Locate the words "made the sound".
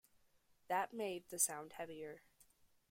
0.95-1.73